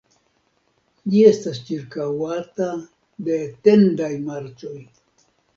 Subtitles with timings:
[1.13, 2.71] Ĝi estis ĉirkaŭata
[3.29, 4.77] de etendaj marĉoj.